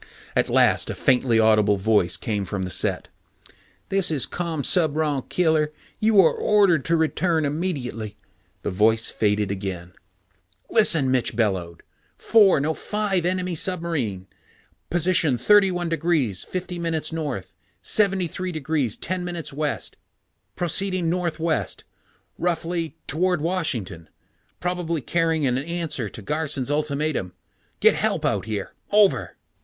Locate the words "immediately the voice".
7.45-9.11